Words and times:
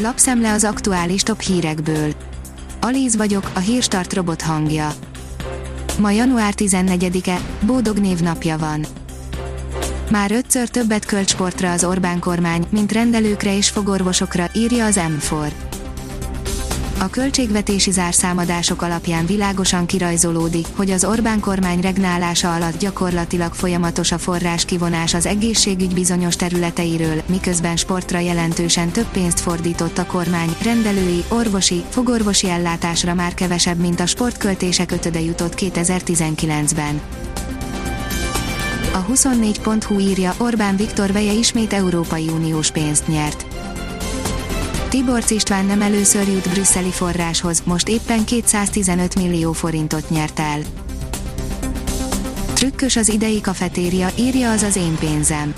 Lapszemle 0.00 0.52
az 0.52 0.64
aktuális 0.64 1.22
top 1.22 1.40
hírekből. 1.40 2.12
Alíz 2.80 3.16
vagyok, 3.16 3.50
a 3.54 3.58
hírstart 3.58 4.12
robot 4.12 4.42
hangja. 4.42 4.92
Ma 5.98 6.10
január 6.10 6.52
14-e, 6.56 7.40
Bódog 7.60 7.98
névnapja 7.98 8.58
van. 8.58 8.86
Már 10.10 10.32
ötször 10.32 10.68
többet 10.68 11.04
költ 11.04 11.28
sportra 11.28 11.72
az 11.72 11.84
Orbán 11.84 12.18
kormány, 12.18 12.66
mint 12.70 12.92
rendelőkre 12.92 13.56
és 13.56 13.68
fogorvosokra, 13.68 14.48
írja 14.54 14.84
az 14.84 15.00
M4. 15.08 15.52
A 17.00 17.08
költségvetési 17.08 17.90
zárszámadások 17.90 18.82
alapján 18.82 19.26
világosan 19.26 19.86
kirajzolódik, 19.86 20.66
hogy 20.76 20.90
az 20.90 21.04
Orbán 21.04 21.40
kormány 21.40 21.80
regnálása 21.80 22.54
alatt 22.54 22.78
gyakorlatilag 22.78 23.54
folyamatos 23.54 24.12
a 24.12 24.18
forrás 24.18 24.64
kivonás 24.64 25.14
az 25.14 25.26
egészségügy 25.26 25.94
bizonyos 25.94 26.36
területeiről, 26.36 27.22
miközben 27.26 27.76
sportra 27.76 28.18
jelentősen 28.18 28.88
több 28.88 29.10
pénzt 29.10 29.40
fordított 29.40 29.98
a 29.98 30.06
kormány, 30.06 30.56
rendelői, 30.62 31.24
orvosi, 31.28 31.84
fogorvosi 31.88 32.48
ellátásra 32.48 33.14
már 33.14 33.34
kevesebb, 33.34 33.78
mint 33.78 34.00
a 34.00 34.06
sportköltések 34.06 34.90
ötöde 34.90 35.20
jutott 35.20 35.54
2019-ben. 35.56 37.00
A 38.92 39.04
24.hu 39.12 39.98
írja, 39.98 40.34
Orbán 40.38 40.76
Viktor 40.76 41.12
veje 41.12 41.32
ismét 41.32 41.72
Európai 41.72 42.28
Uniós 42.28 42.70
pénzt 42.70 43.08
nyert. 43.08 43.47
Tiborc 44.88 45.30
István 45.30 45.64
nem 45.64 45.82
először 45.82 46.28
jut 46.28 46.48
brüsszeli 46.48 46.90
forráshoz, 46.90 47.62
most 47.64 47.88
éppen 47.88 48.24
215 48.24 49.14
millió 49.14 49.52
forintot 49.52 50.10
nyert 50.10 50.38
el. 50.38 50.60
Trükkös 52.52 52.96
az 52.96 53.08
idei 53.08 53.40
kafetéria, 53.40 54.08
írja 54.18 54.50
az 54.50 54.62
az 54.62 54.76
én 54.76 54.96
pénzem. 55.00 55.54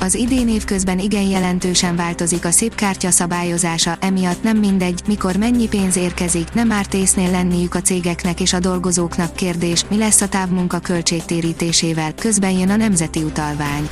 Az 0.00 0.14
idén 0.14 0.48
évközben 0.48 0.98
igen 0.98 1.22
jelentősen 1.22 1.96
változik 1.96 2.44
a 2.44 2.50
szép 2.50 2.74
kártya 2.74 3.10
szabályozása, 3.10 3.96
emiatt 4.00 4.42
nem 4.42 4.56
mindegy, 4.56 5.02
mikor 5.06 5.36
mennyi 5.36 5.68
pénz 5.68 5.96
érkezik, 5.96 6.52
nem 6.52 6.72
árt 6.72 6.94
észnél 6.94 7.30
lenniük 7.30 7.74
a 7.74 7.80
cégeknek 7.80 8.40
és 8.40 8.52
a 8.52 8.58
dolgozóknak 8.58 9.34
kérdés, 9.36 9.84
mi 9.88 9.96
lesz 9.96 10.20
a 10.20 10.28
távmunka 10.28 10.78
költségtérítésével, 10.78 12.14
közben 12.14 12.50
jön 12.50 12.70
a 12.70 12.76
nemzeti 12.76 13.22
utalvány. 13.22 13.88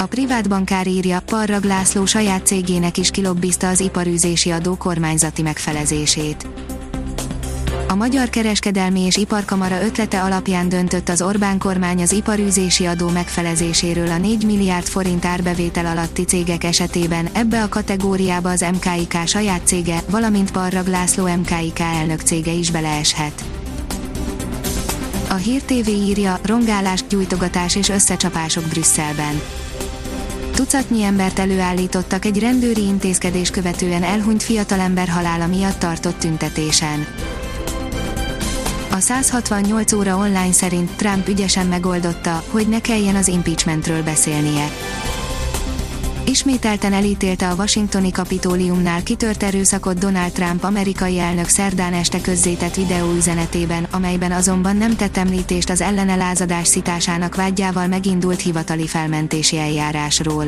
A 0.00 0.06
privát 0.06 0.48
bankár 0.48 0.86
írja, 0.86 1.20
Parrag 1.20 1.64
László 1.64 2.06
saját 2.06 2.46
cégének 2.46 2.96
is 2.96 3.10
kilobbizta 3.10 3.68
az 3.68 3.80
iparűzési 3.80 4.50
adó 4.50 4.76
kormányzati 4.76 5.42
megfelezését. 5.42 6.46
A 7.88 7.94
Magyar 7.94 8.28
Kereskedelmi 8.28 9.00
és 9.00 9.16
Iparkamara 9.16 9.82
ötlete 9.82 10.22
alapján 10.22 10.68
döntött 10.68 11.08
az 11.08 11.22
Orbán 11.22 11.58
kormány 11.58 12.02
az 12.02 12.12
iparűzési 12.12 12.84
adó 12.86 13.08
megfelezéséről 13.08 14.10
a 14.10 14.18
4 14.18 14.44
milliárd 14.44 14.86
forint 14.86 15.24
árbevétel 15.24 15.86
alatti 15.86 16.24
cégek 16.24 16.64
esetében, 16.64 17.28
ebbe 17.32 17.62
a 17.62 17.68
kategóriába 17.68 18.50
az 18.50 18.64
MKIK 18.72 19.16
saját 19.26 19.66
cége, 19.66 20.02
valamint 20.10 20.50
Parrag 20.50 20.86
László 20.86 21.26
MKIK 21.26 21.78
elnök 21.78 22.20
cége 22.20 22.52
is 22.52 22.70
beleeshet. 22.70 23.44
A 25.28 25.34
Hír 25.34 25.62
TV 25.62 25.88
írja, 25.88 26.38
rongálás, 26.42 27.04
gyújtogatás 27.08 27.76
és 27.76 27.88
összecsapások 27.88 28.64
Brüsszelben 28.64 29.40
tucatnyi 30.60 31.02
embert 31.02 31.38
előállítottak 31.38 32.24
egy 32.24 32.38
rendőri 32.38 32.82
intézkedés 32.82 33.50
követően 33.50 34.02
elhunyt 34.02 34.42
fiatalember 34.42 35.08
halála 35.08 35.46
miatt 35.46 35.78
tartott 35.78 36.18
tüntetésen. 36.18 37.06
A 38.90 38.98
168 38.98 39.92
óra 39.92 40.16
online 40.16 40.52
szerint 40.52 40.90
Trump 40.96 41.28
ügyesen 41.28 41.66
megoldotta, 41.66 42.44
hogy 42.48 42.68
ne 42.68 42.80
kelljen 42.80 43.16
az 43.16 43.28
impeachmentről 43.28 44.02
beszélnie. 44.02 44.68
Ismételten 46.30 46.92
elítélte 46.92 47.48
a 47.48 47.54
washingtoni 47.54 48.10
kapitóliumnál 48.10 49.02
kitört 49.02 49.42
erőszakot 49.42 49.98
Donald 49.98 50.32
Trump 50.32 50.64
amerikai 50.64 51.18
elnök 51.18 51.48
szerdán 51.48 51.92
este 51.92 52.20
közzétett 52.20 52.74
videóüzenetében, 52.74 53.86
amelyben 53.90 54.32
azonban 54.32 54.76
nem 54.76 54.96
tett 54.96 55.16
említést 55.16 55.70
az 55.70 55.80
ellene 55.80 56.16
lázadás 56.16 56.66
szitásának 56.66 57.34
vágyával 57.34 57.86
megindult 57.86 58.40
hivatali 58.40 58.86
felmentési 58.86 59.58
eljárásról. 59.58 60.44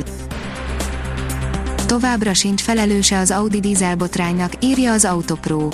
Továbbra 1.86 2.34
sincs 2.34 2.60
felelőse 2.60 3.18
az 3.18 3.30
Audi 3.30 3.60
dízelbotránynak, 3.60 4.52
írja 4.60 4.92
az 4.92 5.04
Autopro. 5.04 5.68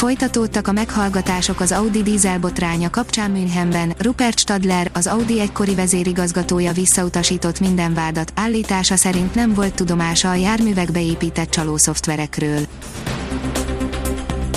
Folytatódtak 0.00 0.68
a 0.68 0.72
meghallgatások 0.72 1.60
az 1.60 1.72
Audi 1.72 2.02
dízel 2.02 2.38
botránya 2.38 2.90
kapcsán 2.90 3.30
Münchenben, 3.30 3.92
Rupert 3.98 4.38
Stadler, 4.38 4.90
az 4.94 5.06
Audi 5.06 5.40
egykori 5.40 5.74
vezérigazgatója 5.74 6.72
visszautasított 6.72 7.60
minden 7.60 7.94
vádat, 7.94 8.32
állítása 8.34 8.96
szerint 8.96 9.34
nem 9.34 9.54
volt 9.54 9.74
tudomása 9.74 10.30
a 10.30 10.34
járművekbe 10.34 11.02
épített 11.02 11.50
csalószoftverekről. 11.50 12.60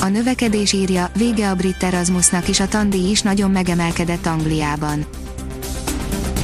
A 0.02 0.08
növekedés 0.08 0.74
írja, 0.74 1.10
vége 1.18 1.50
a 1.50 1.56
brit 1.56 1.84
Erasmusnak 1.84 2.48
is 2.48 2.60
a 2.60 2.68
tandíj 2.68 3.10
is 3.10 3.22
nagyon 3.22 3.52
megemelkedett 3.52 4.26
Angliában. 4.26 5.06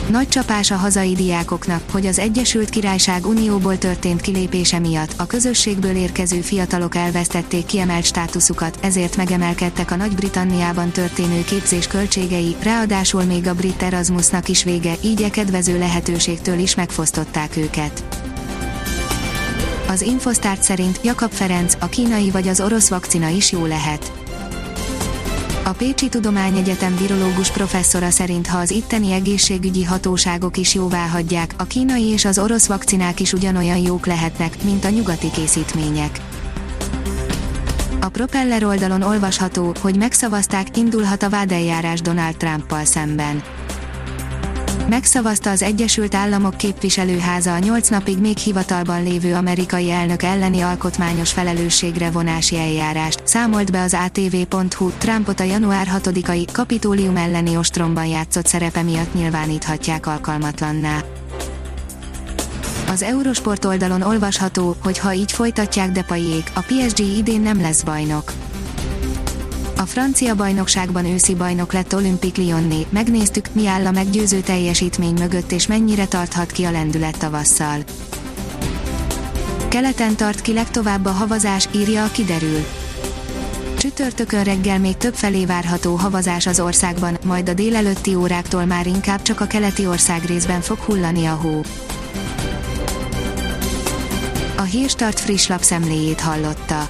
Nagy 0.10 0.28
csapás 0.28 0.72
a 0.72 0.76
hazai 0.76 1.14
diákoknak, 1.14 1.82
hogy 1.92 2.06
az 2.06 2.20
Egyesült 2.20 2.70
Királyság 2.70 3.26
Unióból 3.26 3.78
történt 3.78 4.22
kilépése 4.22 4.80
miatt 4.80 5.14
a 5.18 5.26
közösségből 5.26 5.96
érkező 5.96 6.42
fiatalok 6.42 6.96
elvesztették 6.96 7.66
kiemelt 7.66 8.06
státuszukat, 8.06 8.78
ezért 8.82 9.18
megemelkedtek 9.18 9.92
a 9.92 9.96
Nagy-Britanniában 9.96 10.90
történő 10.90 11.44
képzés 11.44 11.88
költségei, 11.88 12.56
ráadásul 12.64 13.24
még 13.24 13.48
a 13.48 13.54
brit 13.54 13.82
Erasmusnak 13.82 14.50
is 14.50 14.64
vége, 14.64 14.94
így 15.04 15.22
e 15.22 15.30
kedvező 15.30 15.78
lehetőségtől 15.78 16.60
is 16.60 16.76
megfosztották 16.76 17.58
őket. 17.58 18.04
Az 19.88 20.02
Infosztárt 20.02 20.64
szerint 20.64 21.00
Jakab 21.04 21.32
Ferenc, 21.32 21.74
a 21.80 21.86
kínai 21.86 22.30
vagy 22.30 22.48
az 22.48 22.62
orosz 22.62 22.90
vakcina 22.90 23.28
is 23.28 23.52
jó 23.52 23.66
lehet. 23.66 24.12
A 25.64 25.72
Pécsi 25.72 26.10
Tudományegyetem 26.10 26.96
virológus 26.98 27.52
professzora 27.52 28.10
szerint 28.10 28.48
ha 28.48 28.58
az 28.58 28.72
itteni 28.72 29.12
egészségügyi 29.12 29.84
hatóságok 29.84 30.58
is 30.58 30.74
jóvá 30.74 31.08
hagyják, 31.08 31.54
a 31.58 31.64
kínai 31.64 32.04
és 32.04 32.26
az 32.26 32.40
orosz 32.40 32.68
vakcinák 32.68 33.20
is 33.20 33.34
ugyanolyan 33.34 33.78
jók 33.78 34.06
lehetnek, 34.06 34.64
mint 34.64 34.86
a 34.86 34.90
nyugati 34.90 35.32
készítmények. 35.32 36.20
A 38.00 38.10
Propeller 38.10 38.64
oldalon 38.64 39.02
olvasható, 39.02 39.74
hogy 39.82 39.98
megszavazták, 39.98 40.78
indulhat 40.78 41.24
a 41.24 41.30
vádeljárás 41.30 42.02
Donald 42.02 42.38
Trumpal 42.38 42.86
szemben 42.86 43.44
megszavazta 44.90 45.50
az 45.50 45.62
Egyesült 45.62 46.16
Államok 46.16 46.58
képviselőháza 46.58 47.54
a 47.54 47.60
nyolc 47.60 47.90
napig 47.90 48.18
még 48.18 48.38
hivatalban 48.38 49.04
lévő 49.04 49.34
amerikai 49.34 49.92
elnök 49.92 50.24
elleni 50.24 50.62
alkotmányos 50.62 51.32
felelősségre 51.32 52.12
vonási 52.12 52.58
eljárást, 52.58 53.22
számolt 53.24 53.72
be 53.72 53.82
az 53.82 53.94
ATV.hu, 53.94 54.90
Trumpot 54.98 55.40
a 55.40 55.44
január 55.44 55.88
6-ai 56.04 56.48
kapitólium 56.52 57.18
elleni 57.18 57.58
ostromban 57.58 58.06
játszott 58.06 58.46
szerepe 58.46 58.82
miatt 58.82 59.14
nyilváníthatják 59.14 60.08
alkalmatlanná. 60.08 61.04
Az 62.88 63.04
Eurosport 63.04 63.66
oldalon 63.66 64.02
olvasható, 64.02 64.76
hogy 64.84 64.98
ha 64.98 65.14
így 65.14 65.32
folytatják 65.32 65.92
Depayék, 65.92 66.52
a 66.54 66.60
PSG 66.68 67.00
idén 67.00 67.42
nem 67.42 67.62
lesz 67.62 67.82
bajnok. 67.82 68.34
A 69.80 69.86
francia 69.86 70.36
bajnokságban 70.36 71.06
őszi 71.06 71.36
bajnok 71.36 71.74
lett 71.74 71.96
Olympique 71.96 72.44
Lyonné, 72.44 72.86
megnéztük, 72.90 73.46
mi 73.52 73.68
áll 73.68 73.86
a 73.86 73.92
meggyőző 73.92 74.40
teljesítmény 74.40 75.14
mögött 75.14 75.52
és 75.52 75.68
mennyire 75.68 76.06
tarthat 76.06 76.52
ki 76.52 76.64
a 76.64 76.72
lendület 76.72 77.18
tavasszal. 77.18 77.80
Keleten 79.68 80.16
tart 80.16 80.42
ki 80.42 80.54
legtovább 80.54 81.06
a 81.06 81.12
havazás, 81.12 81.68
írja 81.76 82.04
a 82.04 82.12
kiderül. 82.12 82.66
Csütörtökön 83.78 84.44
reggel 84.44 84.80
még 84.80 84.98
több 84.98 85.16
felé 85.16 85.46
várható 85.46 85.96
havazás 85.96 86.48
az 86.48 86.60
országban, 86.60 87.18
majd 87.26 87.50
a 87.50 87.54
délelőtti 87.54 88.16
óráktól 88.16 88.66
már 88.66 88.88
inkább 88.88 89.22
csak 89.22 89.42
a 89.42 89.48
keleti 89.48 89.88
ország 89.88 90.26
részben 90.26 90.62
fog 90.62 90.78
hullani 90.78 91.26
a 91.26 91.34
hó. 91.34 91.62
A 94.58 94.62
Hírstart 94.62 95.20
friss 95.20 95.48
lapszemléjét 95.48 96.22
hallotta. 96.22 96.90